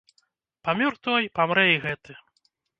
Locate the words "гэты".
1.87-2.21